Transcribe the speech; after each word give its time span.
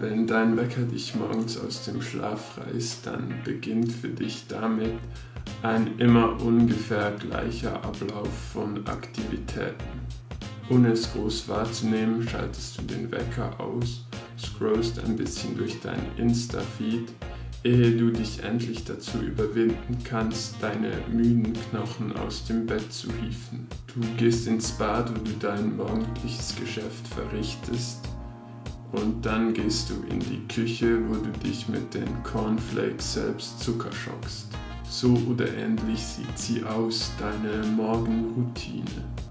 Wenn 0.00 0.26
dein 0.26 0.56
Wecker 0.56 0.82
dich 0.82 1.14
morgens 1.14 1.58
aus 1.58 1.84
dem 1.84 2.02
Schlaf 2.02 2.58
reißt, 2.58 3.06
dann 3.06 3.34
beginnt 3.44 3.92
für 3.92 4.08
dich 4.08 4.46
damit 4.48 4.98
ein 5.62 5.98
immer 5.98 6.40
ungefähr 6.42 7.12
gleicher 7.12 7.76
Ablauf 7.84 8.28
von 8.52 8.86
Aktivitäten. 8.86 9.84
Ohne 10.70 10.92
es 10.92 11.12
groß 11.12 11.48
wahrzunehmen, 11.48 12.26
schaltest 12.26 12.78
du 12.78 12.82
den 12.82 13.10
Wecker 13.12 13.58
aus, 13.60 14.06
scrollst 14.38 14.98
ein 15.04 15.16
bisschen 15.16 15.56
durch 15.56 15.80
dein 15.80 16.00
Insta-Feed, 16.16 17.12
ehe 17.62 17.96
du 17.96 18.10
dich 18.10 18.42
endlich 18.42 18.84
dazu 18.84 19.18
überwinden 19.18 19.98
kannst, 20.04 20.56
deine 20.60 20.90
müden 21.10 21.52
Knochen 21.52 22.16
aus 22.16 22.44
dem 22.46 22.66
Bett 22.66 22.92
zu 22.92 23.08
hieven. 23.20 23.66
Du 23.94 24.00
gehst 24.16 24.46
ins 24.46 24.72
Bad, 24.72 25.10
wo 25.10 25.18
du 25.22 25.32
dein 25.38 25.76
morgendliches 25.76 26.56
Geschäft 26.56 27.06
verrichtest, 27.08 28.00
und 28.94 29.24
dann 29.24 29.52
gehst 29.54 29.90
du 29.90 29.94
in 30.10 30.20
die 30.20 30.42
Küche, 30.48 30.98
wo 31.08 31.14
du 31.14 31.30
dich 31.44 31.68
mit 31.68 31.94
den 31.94 32.22
Cornflakes 32.22 33.14
selbst 33.14 33.60
Zucker 33.60 33.92
schockst. 33.92 34.48
So 34.88 35.18
oder 35.28 35.52
ähnlich 35.54 36.00
sieht 36.00 36.38
sie 36.38 36.64
aus, 36.64 37.10
deine 37.18 37.66
Morgenroutine. 37.66 38.84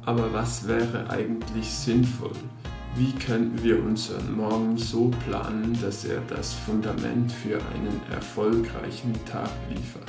Aber 0.05 0.34
was 0.34 0.68
wäre 0.68 1.09
eigentlich 1.09 1.70
sinnvoll? 1.70 2.35
Wie 2.95 3.12
könnten 3.13 3.63
wir 3.63 3.84
unseren 3.84 4.35
Morgen 4.35 4.77
so 4.77 5.09
planen, 5.26 5.77
dass 5.82 6.05
er 6.05 6.21
das 6.27 6.54
Fundament 6.54 7.32
für 7.32 7.55
einen 7.55 8.02
erfolgreichen 8.12 9.13
Tag 9.26 9.49
liefert? 9.70 10.04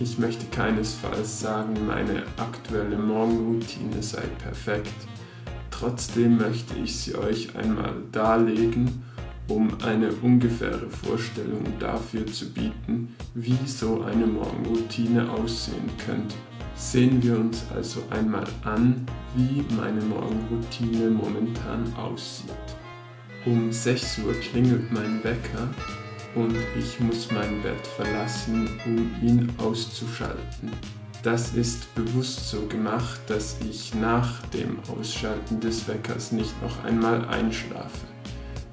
Ich 0.00 0.18
möchte 0.18 0.44
keinesfalls 0.46 1.40
sagen, 1.40 1.74
meine 1.86 2.24
aktuelle 2.36 2.98
Morgenroutine 2.98 4.02
sei 4.02 4.22
perfekt. 4.42 4.92
Trotzdem 5.84 6.38
möchte 6.38 6.78
ich 6.82 6.96
sie 6.96 7.14
euch 7.14 7.54
einmal 7.56 7.92
darlegen, 8.10 9.04
um 9.48 9.68
eine 9.82 10.10
ungefähre 10.22 10.88
Vorstellung 10.88 11.62
dafür 11.78 12.26
zu 12.26 12.50
bieten, 12.54 13.14
wie 13.34 13.58
so 13.66 14.00
eine 14.00 14.26
Morgenroutine 14.26 15.30
aussehen 15.30 15.90
könnte. 16.06 16.36
Sehen 16.74 17.22
wir 17.22 17.38
uns 17.38 17.66
also 17.74 18.02
einmal 18.08 18.46
an, 18.64 19.04
wie 19.36 19.62
meine 19.76 20.00
Morgenroutine 20.00 21.10
momentan 21.10 21.92
aussieht. 21.96 22.48
Um 23.44 23.70
6 23.70 24.20
Uhr 24.20 24.32
klingelt 24.40 24.90
mein 24.90 25.22
Wecker 25.22 25.68
und 26.34 26.56
ich 26.78 26.98
muss 26.98 27.30
mein 27.30 27.60
Bett 27.60 27.86
verlassen, 27.88 28.70
um 28.86 29.10
ihn 29.20 29.52
auszuschalten. 29.58 30.70
Das 31.24 31.54
ist 31.54 31.94
bewusst 31.94 32.50
so 32.50 32.66
gemacht, 32.66 33.18
dass 33.28 33.56
ich 33.66 33.94
nach 33.94 34.42
dem 34.48 34.78
Ausschalten 34.90 35.58
des 35.58 35.88
Weckers 35.88 36.32
nicht 36.32 36.52
noch 36.62 36.84
einmal 36.84 37.24
einschlafe. 37.28 38.06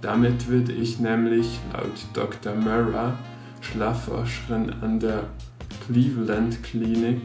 Damit 0.02 0.50
würde 0.50 0.74
ich 0.74 1.00
nämlich 1.00 1.48
laut 1.72 2.06
Dr. 2.14 2.54
Murrah, 2.54 3.18
Schlafforscherin 3.62 4.70
an 4.82 5.00
der 5.00 5.24
Cleveland 5.88 6.62
Clinic, 6.62 7.22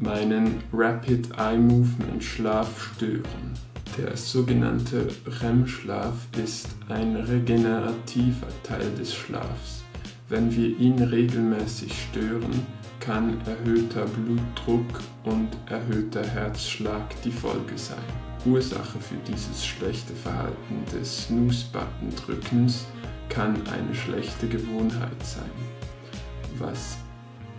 meinen 0.00 0.62
Rapid 0.72 1.28
Eye 1.36 1.58
Movement 1.58 2.24
Schlaf 2.24 2.94
stören. 2.94 3.52
Der 3.98 4.16
sogenannte 4.16 5.08
REM-Schlaf 5.42 6.14
ist 6.42 6.68
ein 6.88 7.16
regenerativer 7.16 8.48
Teil 8.62 8.90
des 8.98 9.14
Schlafs. 9.14 9.84
Wenn 10.30 10.50
wir 10.56 10.74
ihn 10.78 11.02
regelmäßig 11.02 11.92
stören, 12.10 12.66
kann 13.08 13.40
erhöhter 13.46 14.04
Blutdruck 14.04 15.00
und 15.24 15.48
erhöhter 15.70 16.22
Herzschlag 16.22 17.02
die 17.24 17.32
Folge 17.32 17.78
sein. 17.78 17.96
Ursache 18.44 18.98
für 19.00 19.16
dieses 19.26 19.64
schlechte 19.64 20.12
Verhalten 20.12 20.84
des 20.92 21.24
Snooze-Button-Drückens 21.24 22.84
kann 23.30 23.54
eine 23.68 23.94
schlechte 23.94 24.46
Gewohnheit 24.46 25.24
sein. 25.24 25.50
Was 26.58 26.98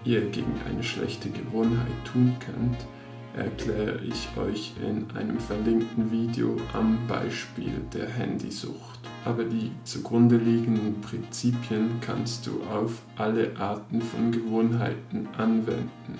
ihr 0.05 0.21
gegen 0.29 0.53
eine 0.69 0.83
schlechte 0.83 1.31
Gewohnheit 1.31 2.05
tun 2.05 2.35
könnt, 2.39 2.77
erkläre 3.39 3.99
ich 4.03 4.27
euch 4.37 4.73
in 4.85 5.05
einem 5.17 5.39
verlinkten 5.39 6.11
Video 6.11 6.57
am 6.73 6.99
Beispiel 7.07 7.81
der 7.93 8.07
Handysucht. 8.07 8.99
Aber 9.25 9.43
die 9.43 9.71
zugrunde 9.83 10.37
liegenden 10.37 11.01
Prinzipien 11.01 11.99
kannst 12.01 12.47
du 12.47 12.61
auf 12.63 13.01
alle 13.17 13.55
Arten 13.57 14.01
von 14.01 14.31
Gewohnheiten 14.31 15.27
anwenden. 15.37 16.19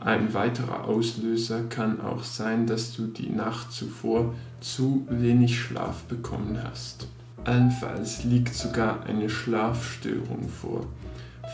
Ein 0.00 0.34
weiterer 0.34 0.84
Auslöser 0.84 1.62
kann 1.68 2.00
auch 2.00 2.24
sein, 2.24 2.66
dass 2.66 2.94
du 2.94 3.06
die 3.06 3.30
Nacht 3.30 3.70
zuvor 3.70 4.34
zu 4.60 5.06
wenig 5.08 5.60
Schlaf 5.60 6.02
bekommen 6.04 6.58
hast. 6.62 7.06
Allenfalls 7.44 8.24
liegt 8.24 8.54
sogar 8.54 9.04
eine 9.06 9.28
Schlafstörung 9.28 10.48
vor 10.48 10.86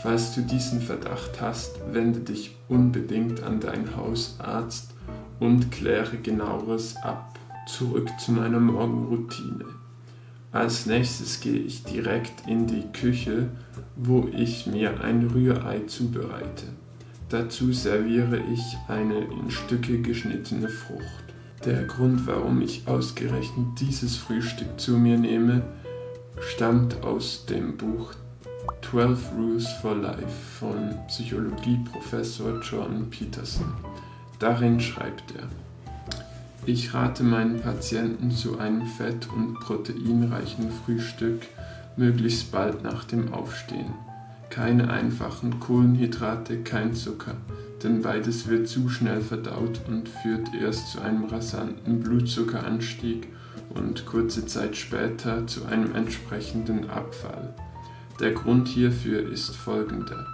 Falls 0.01 0.33
du 0.33 0.41
diesen 0.41 0.81
Verdacht 0.81 1.41
hast, 1.41 1.79
wende 1.91 2.21
dich 2.21 2.55
unbedingt 2.69 3.43
an 3.43 3.59
deinen 3.59 3.97
Hausarzt 3.97 4.93
und 5.41 5.71
kläre 5.71 6.17
genaueres 6.17 6.95
ab. 6.97 7.37
Zurück 7.67 8.09
zu 8.17 8.31
meiner 8.31 8.61
Morgenroutine. 8.61 9.65
Als 10.51 10.85
nächstes 10.85 11.41
gehe 11.41 11.59
ich 11.59 11.83
direkt 11.83 12.47
in 12.47 12.65
die 12.65 12.85
Küche, 12.93 13.49
wo 13.97 14.27
ich 14.35 14.65
mir 14.65 15.01
ein 15.01 15.27
Rührei 15.27 15.81
zubereite. 15.85 16.65
Dazu 17.27 17.73
serviere 17.73 18.39
ich 18.51 18.77
eine 18.87 19.19
in 19.19 19.51
Stücke 19.51 20.01
geschnittene 20.01 20.69
Frucht. 20.69 21.25
Der 21.65 21.83
Grund, 21.83 22.25
warum 22.25 22.61
ich 22.61 22.87
ausgerechnet 22.87 23.79
dieses 23.81 24.15
Frühstück 24.15 24.79
zu 24.79 24.97
mir 24.97 25.17
nehme, 25.17 25.61
stammt 26.39 27.03
aus 27.03 27.45
dem 27.45 27.77
Buch 27.77 28.13
12 28.81 29.31
Rules 29.37 29.67
for 29.81 29.95
Life 29.95 30.57
von 30.59 30.95
Psychologieprofessor 31.07 32.59
John 32.61 33.09
Peterson. 33.09 33.65
Darin 34.39 34.79
schreibt 34.79 35.35
er, 35.35 35.43
ich 36.65 36.93
rate 36.93 37.23
meinen 37.23 37.59
Patienten 37.59 38.31
zu 38.31 38.59
einem 38.59 38.85
fett- 38.85 39.27
und 39.35 39.59
proteinreichen 39.59 40.69
Frühstück 40.71 41.41
möglichst 41.97 42.51
bald 42.51 42.83
nach 42.83 43.03
dem 43.03 43.33
Aufstehen. 43.33 43.93
Keine 44.49 44.89
einfachen 44.89 45.59
Kohlenhydrate, 45.59 46.63
kein 46.63 46.93
Zucker, 46.93 47.35
denn 47.83 48.01
beides 48.01 48.47
wird 48.47 48.67
zu 48.67 48.89
schnell 48.89 49.21
verdaut 49.21 49.81
und 49.87 50.09
führt 50.09 50.53
erst 50.59 50.91
zu 50.91 51.01
einem 51.01 51.25
rasanten 51.25 52.01
Blutzuckeranstieg 52.01 53.27
und 53.69 54.05
kurze 54.05 54.45
Zeit 54.45 54.75
später 54.75 55.45
zu 55.47 55.65
einem 55.65 55.95
entsprechenden 55.95 56.89
Abfall. 56.89 57.53
Der 58.19 58.31
Grund 58.31 58.67
hierfür 58.67 59.31
ist 59.31 59.55
folgender. 59.55 60.25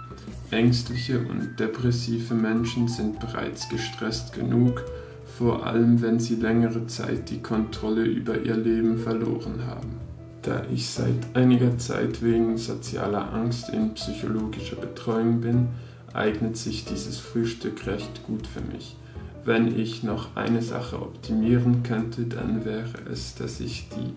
Ängstliche 0.50 1.20
und 1.20 1.60
depressive 1.60 2.34
Menschen 2.34 2.88
sind 2.88 3.20
bereits 3.20 3.68
gestresst 3.68 4.32
genug, 4.32 4.82
vor 5.38 5.64
allem 5.66 6.02
wenn 6.02 6.18
sie 6.18 6.34
längere 6.36 6.86
Zeit 6.88 7.30
die 7.30 7.40
Kontrolle 7.40 8.04
über 8.04 8.40
ihr 8.40 8.56
Leben 8.56 8.98
verloren 8.98 9.66
haben. 9.66 10.00
Da 10.42 10.64
ich 10.72 10.88
seit 10.88 11.34
einiger 11.34 11.78
Zeit 11.78 12.22
wegen 12.22 12.58
sozialer 12.58 13.32
Angst 13.32 13.68
in 13.68 13.94
psychologischer 13.94 14.76
Betreuung 14.76 15.40
bin, 15.40 15.68
eignet 16.12 16.56
sich 16.56 16.84
dieses 16.84 17.18
Frühstück 17.18 17.86
recht 17.86 18.24
gut 18.26 18.46
für 18.48 18.62
mich. 18.62 18.96
Wenn 19.44 19.78
ich 19.78 20.02
noch 20.02 20.34
eine 20.34 20.62
Sache 20.62 21.00
optimieren 21.00 21.84
könnte, 21.84 22.24
dann 22.24 22.64
wäre 22.64 23.08
es, 23.12 23.36
dass 23.36 23.60
ich 23.60 23.88
die 23.90 24.12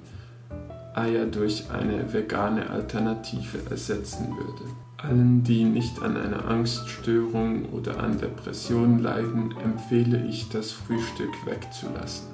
Eier 0.95 1.25
durch 1.25 1.65
eine 1.71 2.11
vegane 2.11 2.69
Alternative 2.69 3.59
ersetzen 3.69 4.27
würde. 4.29 4.71
Allen, 4.97 5.43
die 5.43 5.63
nicht 5.63 6.01
an 6.01 6.17
einer 6.17 6.45
Angststörung 6.45 7.65
oder 7.71 7.99
an 8.03 8.19
Depressionen 8.19 8.99
leiden, 8.99 9.55
empfehle 9.63 10.25
ich, 10.25 10.49
das 10.49 10.71
Frühstück 10.71 11.31
wegzulassen. 11.45 12.27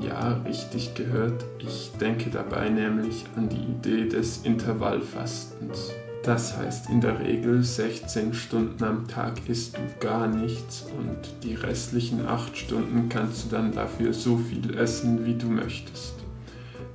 Ja, 0.00 0.40
richtig 0.44 0.94
gehört, 0.94 1.44
ich 1.60 1.92
denke 2.00 2.30
dabei 2.30 2.68
nämlich 2.68 3.24
an 3.36 3.48
die 3.48 3.56
Idee 3.56 4.08
des 4.08 4.38
Intervallfastens. 4.38 5.92
Das 6.24 6.56
heißt 6.56 6.88
in 6.88 7.02
der 7.02 7.20
Regel 7.20 7.62
16 7.62 8.32
Stunden 8.32 8.82
am 8.82 9.06
Tag 9.06 9.46
isst 9.46 9.76
du 9.76 9.80
gar 10.00 10.26
nichts 10.26 10.86
und 10.98 11.44
die 11.44 11.54
restlichen 11.54 12.26
8 12.26 12.56
Stunden 12.56 13.10
kannst 13.10 13.44
du 13.44 13.56
dann 13.56 13.72
dafür 13.72 14.14
so 14.14 14.38
viel 14.38 14.74
essen, 14.76 15.26
wie 15.26 15.34
du 15.34 15.46
möchtest. 15.46 16.23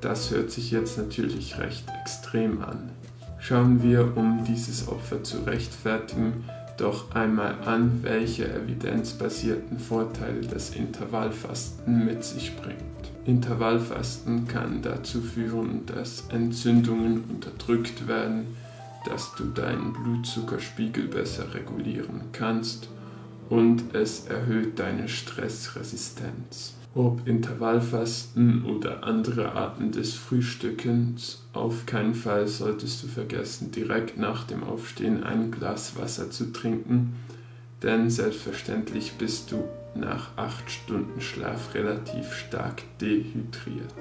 Das 0.01 0.31
hört 0.31 0.51
sich 0.51 0.71
jetzt 0.71 0.97
natürlich 0.97 1.57
recht 1.59 1.85
extrem 2.01 2.61
an. 2.61 2.89
Schauen 3.39 3.83
wir, 3.83 4.15
um 4.17 4.43
dieses 4.45 4.87
Opfer 4.87 5.23
zu 5.23 5.39
rechtfertigen, 5.39 6.45
doch 6.77 7.13
einmal 7.13 7.55
an, 7.65 7.99
welche 8.03 8.49
evidenzbasierten 8.49 9.79
Vorteile 9.79 10.41
das 10.41 10.69
Intervallfasten 10.71 12.05
mit 12.05 12.23
sich 12.23 12.55
bringt. 12.55 12.79
Intervallfasten 13.25 14.47
kann 14.47 14.81
dazu 14.81 15.21
führen, 15.21 15.85
dass 15.85 16.23
Entzündungen 16.29 17.23
unterdrückt 17.29 18.07
werden, 18.07 18.55
dass 19.05 19.33
du 19.35 19.45
deinen 19.45 19.93
Blutzuckerspiegel 19.93 21.07
besser 21.07 21.53
regulieren 21.53 22.21
kannst 22.31 22.87
und 23.49 23.93
es 23.93 24.27
erhöht 24.27 24.79
deine 24.79 25.09
Stressresistenz. 25.09 26.73
Ob 26.95 27.27
Intervallfasten 27.27 28.65
oder 28.65 29.03
andere 29.03 29.53
Arten 29.53 29.91
des 29.91 30.15
Frühstückens. 30.15 31.43
Auf 31.53 31.85
keinen 31.85 32.15
Fall 32.15 32.47
solltest 32.47 33.03
du 33.03 33.07
vergessen, 33.07 33.71
direkt 33.71 34.17
nach 34.17 34.43
dem 34.45 34.63
Aufstehen 34.63 35.23
ein 35.23 35.51
Glas 35.51 35.97
Wasser 35.97 36.31
zu 36.31 36.51
trinken, 36.51 37.15
denn 37.83 38.09
selbstverständlich 38.09 39.13
bist 39.13 39.51
du 39.51 39.63
nach 39.95 40.29
acht 40.35 40.69
Stunden 40.69 41.21
Schlaf 41.21 41.73
relativ 41.73 42.33
stark 42.33 42.83
dehydriert. 42.99 43.93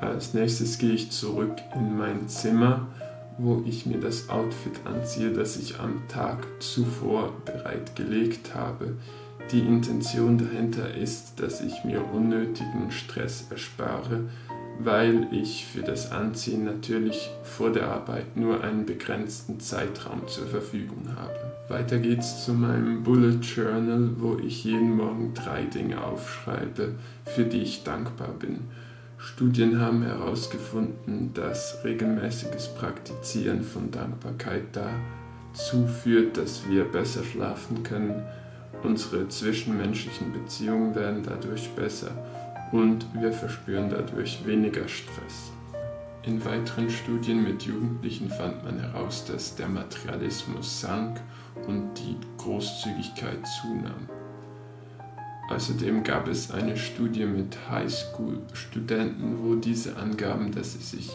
Als 0.00 0.34
nächstes 0.34 0.78
gehe 0.78 0.92
ich 0.92 1.10
zurück 1.10 1.56
in 1.74 1.96
mein 1.96 2.28
Zimmer, 2.28 2.88
wo 3.38 3.62
ich 3.66 3.86
mir 3.86 3.98
das 3.98 4.28
Outfit 4.28 4.80
anziehe, 4.84 5.32
das 5.32 5.56
ich 5.56 5.78
am 5.80 6.02
Tag 6.08 6.46
zuvor 6.60 7.32
bereitgelegt 7.44 8.54
habe. 8.54 8.96
Die 9.52 9.60
Intention 9.60 10.38
dahinter 10.38 10.94
ist, 10.94 11.38
dass 11.38 11.60
ich 11.60 11.84
mir 11.84 12.02
unnötigen 12.10 12.90
Stress 12.90 13.48
erspare, 13.50 14.20
weil 14.78 15.28
ich 15.30 15.66
für 15.66 15.82
das 15.82 16.10
Anziehen 16.10 16.64
natürlich 16.64 17.30
vor 17.42 17.70
der 17.70 17.88
Arbeit 17.88 18.34
nur 18.34 18.64
einen 18.64 18.86
begrenzten 18.86 19.60
Zeitraum 19.60 20.26
zur 20.26 20.46
Verfügung 20.46 21.06
habe. 21.16 21.52
Weiter 21.68 21.98
geht's 21.98 22.46
zu 22.46 22.54
meinem 22.54 23.02
Bullet 23.02 23.40
Journal, 23.42 24.12
wo 24.16 24.38
ich 24.38 24.64
jeden 24.64 24.96
Morgen 24.96 25.34
drei 25.34 25.64
Dinge 25.64 26.02
aufschreibe, 26.02 26.94
für 27.26 27.44
die 27.44 27.60
ich 27.60 27.84
dankbar 27.84 28.30
bin. 28.38 28.60
Studien 29.18 29.78
haben 29.78 30.02
herausgefunden, 30.02 31.34
dass 31.34 31.84
regelmäßiges 31.84 32.68
Praktizieren 32.68 33.62
von 33.62 33.90
Dankbarkeit 33.90 34.64
dazu 34.72 35.86
führt, 35.86 36.38
dass 36.38 36.66
wir 36.70 36.84
besser 36.84 37.22
schlafen 37.22 37.82
können, 37.82 38.22
unsere 38.82 39.28
zwischenmenschlichen 39.28 40.32
Beziehungen 40.32 40.94
werden 40.94 41.22
dadurch 41.22 41.68
besser 41.70 42.10
und 42.72 43.06
wir 43.14 43.32
verspüren 43.32 43.90
dadurch 43.90 44.46
weniger 44.46 44.88
Stress. 44.88 45.52
In 46.24 46.44
weiteren 46.44 46.88
Studien 46.88 47.42
mit 47.42 47.64
Jugendlichen 47.64 48.30
fand 48.30 48.62
man 48.64 48.78
heraus, 48.78 49.24
dass 49.24 49.56
der 49.56 49.66
Materialismus 49.68 50.80
sank 50.80 51.20
und 51.66 51.98
die 51.98 52.16
Großzügigkeit 52.38 53.44
zunahm. 53.60 54.08
Außerdem 55.50 56.04
gab 56.04 56.28
es 56.28 56.52
eine 56.52 56.76
Studie 56.76 57.26
mit 57.26 57.58
Highschool-Studenten, 57.68 59.42
wo 59.42 59.56
diese 59.56 59.96
angaben, 59.96 60.52
dass 60.52 60.74
sie 60.74 60.78
sich 60.78 61.10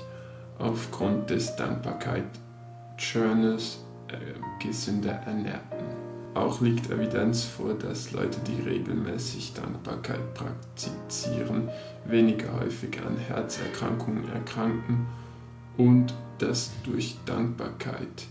aufgrund 0.60 1.30
des 1.30 1.56
Dankbarkeit-Journals 1.56 3.80
äh, 4.10 4.18
gesünder 4.64 5.22
ernährten. 5.26 5.97
Auch 6.38 6.62
liegt 6.62 6.92
Evidenz 6.92 7.46
vor, 7.46 7.74
dass 7.74 8.12
Leute, 8.12 8.38
die 8.46 8.62
regelmäßig 8.62 9.54
Dankbarkeit 9.56 10.36
praktizieren, 10.36 11.68
weniger 12.06 12.60
häufig 12.60 13.00
an 13.02 13.18
Herzerkrankungen 13.18 14.30
erkranken 14.32 15.08
und 15.78 16.14
dass 16.38 16.70
durch 16.84 17.18
Dankbarkeit 17.26 18.28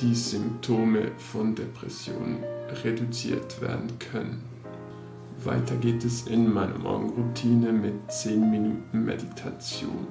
die 0.00 0.16
Symptome 0.16 1.12
von 1.16 1.54
Depressionen 1.54 2.38
reduziert 2.82 3.60
werden 3.60 3.96
können. 4.00 4.42
Weiter 5.44 5.76
geht 5.76 6.04
es 6.04 6.26
in 6.26 6.52
meiner 6.52 6.78
Morgenroutine 6.78 7.72
mit 7.72 8.10
10 8.10 8.50
Minuten 8.50 9.04
Meditation. 9.04 10.08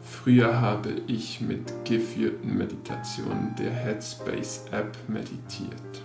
Früher 0.00 0.60
habe 0.60 0.90
ich 1.08 1.40
mit 1.40 1.72
geführten 1.84 2.56
Meditationen 2.56 3.56
der 3.58 3.72
Headspace 3.72 4.66
App 4.70 4.96
meditiert. 5.08 6.04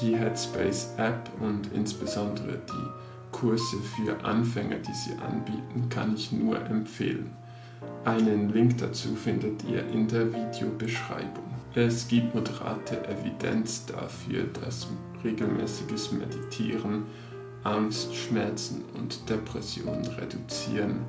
Die 0.00 0.16
Headspace 0.16 0.94
App 0.96 1.30
und 1.40 1.72
insbesondere 1.72 2.58
die 2.68 3.30
Kurse 3.30 3.76
für 3.96 4.24
Anfänger, 4.24 4.76
die 4.76 4.92
sie 4.92 5.14
anbieten, 5.22 5.88
kann 5.88 6.14
ich 6.14 6.32
nur 6.32 6.60
empfehlen. 6.66 7.30
Einen 8.04 8.52
Link 8.52 8.78
dazu 8.78 9.14
findet 9.14 9.64
ihr 9.64 9.86
in 9.88 10.08
der 10.08 10.32
Videobeschreibung. 10.32 11.44
Es 11.74 12.06
gibt 12.06 12.34
moderate 12.34 13.06
Evidenz 13.08 13.86
dafür, 13.86 14.44
dass 14.60 14.88
regelmäßiges 15.24 16.12
Meditieren 16.12 17.04
Angst, 17.64 18.14
Schmerzen 18.14 18.84
und 18.94 19.28
Depressionen 19.28 20.04
reduzieren. 20.06 21.00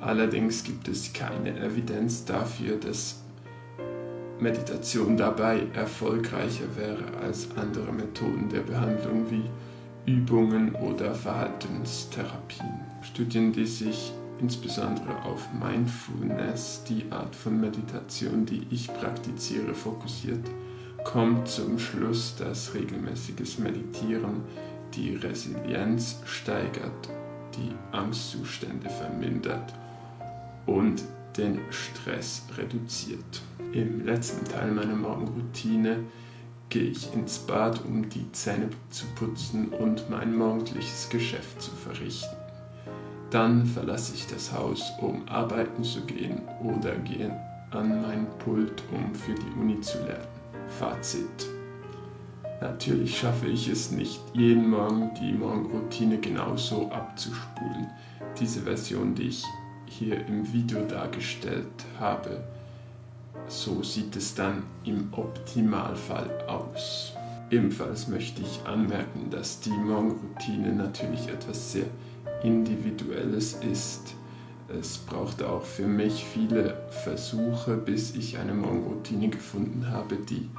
Allerdings 0.00 0.62
gibt 0.62 0.88
es 0.88 1.12
keine 1.12 1.58
Evidenz 1.58 2.24
dafür, 2.24 2.76
dass 2.76 3.22
Meditation 4.38 5.16
dabei 5.16 5.62
erfolgreicher 5.72 6.66
wäre 6.76 7.04
als 7.22 7.48
andere 7.56 7.90
Methoden 7.90 8.50
der 8.50 8.60
Behandlung 8.60 9.30
wie 9.30 9.44
Übungen 10.10 10.74
oder 10.74 11.14
Verhaltenstherapien. 11.14 12.80
Studien, 13.00 13.52
die 13.52 13.66
sich 13.66 14.12
insbesondere 14.38 15.22
auf 15.24 15.48
Mindfulness, 15.54 16.82
die 16.86 17.04
Art 17.10 17.34
von 17.34 17.58
Meditation, 17.60 18.44
die 18.44 18.66
ich 18.70 18.88
praktiziere, 18.88 19.74
fokussiert, 19.74 20.44
kommt 21.04 21.48
zum 21.48 21.78
Schluss, 21.78 22.36
dass 22.36 22.74
regelmäßiges 22.74 23.58
Meditieren 23.58 24.42
die 24.94 25.16
Resilienz 25.16 26.20
steigert, 26.26 27.08
die 27.56 27.72
Angstzustände 27.96 28.90
vermindert 28.90 29.72
und 30.66 31.02
den 31.36 31.60
Stress 31.70 32.42
reduziert. 32.56 33.42
Im 33.72 34.04
letzten 34.04 34.44
Teil 34.46 34.70
meiner 34.72 34.94
Morgenroutine 34.94 36.00
gehe 36.68 36.84
ich 36.84 37.12
ins 37.14 37.38
Bad, 37.38 37.84
um 37.84 38.08
die 38.08 38.30
Zähne 38.32 38.70
zu 38.90 39.06
putzen 39.14 39.68
und 39.68 40.08
mein 40.10 40.36
morgendliches 40.36 41.08
Geschäft 41.10 41.60
zu 41.60 41.70
verrichten. 41.70 42.36
Dann 43.30 43.66
verlasse 43.66 44.14
ich 44.14 44.26
das 44.26 44.52
Haus, 44.52 44.92
um 45.00 45.28
arbeiten 45.28 45.82
zu 45.84 46.00
gehen 46.02 46.40
oder 46.62 46.94
gehe 46.96 47.30
an 47.70 48.02
mein 48.02 48.26
Pult, 48.38 48.82
um 48.92 49.14
für 49.14 49.34
die 49.34 49.60
Uni 49.60 49.80
zu 49.80 49.98
lernen. 49.98 50.26
Fazit. 50.78 51.46
Natürlich 52.60 53.18
schaffe 53.18 53.46
ich 53.46 53.68
es 53.68 53.90
nicht, 53.90 54.20
jeden 54.32 54.70
Morgen 54.70 55.10
die 55.20 55.32
Morgenroutine 55.32 56.18
genauso 56.18 56.90
abzuspulen. 56.90 57.90
Diese 58.40 58.62
Version, 58.62 59.14
die 59.14 59.28
ich 59.28 59.44
hier 59.86 60.26
im 60.26 60.52
Video 60.52 60.84
dargestellt 60.84 61.84
habe, 61.98 62.42
so 63.48 63.82
sieht 63.82 64.16
es 64.16 64.34
dann 64.34 64.62
im 64.84 65.08
Optimalfall 65.12 66.30
aus. 66.48 67.12
Ebenfalls 67.50 68.08
möchte 68.08 68.42
ich 68.42 68.60
anmerken, 68.66 69.30
dass 69.30 69.60
die 69.60 69.70
Morgenroutine 69.70 70.72
natürlich 70.72 71.28
etwas 71.28 71.72
sehr 71.72 71.86
Individuelles 72.42 73.54
ist. 73.70 74.14
Es 74.68 74.98
braucht 74.98 75.42
auch 75.42 75.62
für 75.62 75.86
mich 75.86 76.24
viele 76.24 76.76
Versuche, 77.04 77.76
bis 77.76 78.16
ich 78.16 78.36
eine 78.38 78.52
Morgenroutine 78.52 79.28
gefunden 79.28 79.88
habe, 79.90 80.16
die 80.16 80.50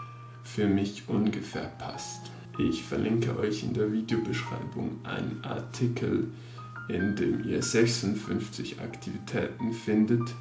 für 0.43 0.67
mich 0.67 1.03
ungefähr 1.09 1.69
passt. 1.77 2.31
Ich 2.57 2.83
verlinke 2.83 3.37
euch 3.37 3.63
in 3.63 3.73
der 3.73 3.91
Videobeschreibung 3.91 4.99
einen 5.03 5.41
Artikel, 5.43 6.29
in 6.89 7.15
dem 7.15 7.43
ihr 7.47 7.61
56 7.61 8.79
Aktivitäten 8.79 9.73
findet, 9.73 10.33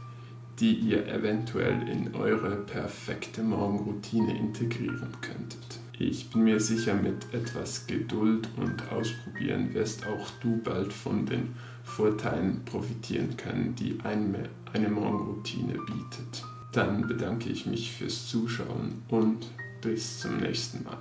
die 0.58 0.74
ihr 0.74 1.06
eventuell 1.08 1.88
in 1.88 2.14
eure 2.14 2.56
perfekte 2.56 3.42
Morgenroutine 3.42 4.38
integrieren 4.38 5.12
könntet. 5.20 5.80
Ich 5.98 6.30
bin 6.30 6.44
mir 6.44 6.60
sicher, 6.60 6.94
mit 6.94 7.32
etwas 7.32 7.86
Geduld 7.86 8.48
und 8.56 8.92
Ausprobieren 8.92 9.72
wirst 9.74 10.06
auch 10.06 10.28
du 10.42 10.60
bald 10.62 10.92
von 10.92 11.26
den 11.26 11.54
Vorteilen 11.84 12.64
profitieren 12.64 13.36
können, 13.36 13.74
die 13.74 13.98
eine, 14.02 14.48
eine 14.72 14.88
Morgenroutine 14.88 15.74
bietet. 15.74 16.44
Dann 16.72 17.06
bedanke 17.06 17.48
ich 17.48 17.64
mich 17.64 17.92
fürs 17.92 18.28
Zuschauen 18.28 19.02
und 19.08 19.46
bis 19.80 20.20
zum 20.20 20.38
nächsten 20.38 20.84
Mal. 20.84 20.98